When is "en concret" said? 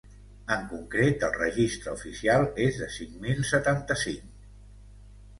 0.53-1.25